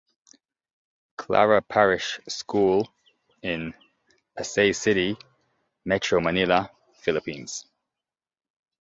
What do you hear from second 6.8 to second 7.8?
Philippines.